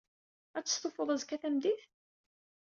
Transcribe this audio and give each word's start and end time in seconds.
Ad 0.57 0.65
testufuḍ 0.65 1.09
azekka 1.09 1.37
tameddit? 1.41 1.81